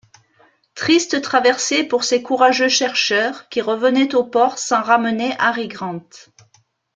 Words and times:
Triste 0.73 1.21
traversée 1.21 1.83
pour 1.83 2.03
ces 2.03 2.23
courageux 2.23 2.69
chercheurs 2.69 3.47
qui 3.49 3.61
revenaient 3.61 4.15
au 4.15 4.23
port 4.23 4.57
sans 4.57 4.81
ramener 4.81 5.35
Harry 5.37 5.67
Grant! 5.67 6.01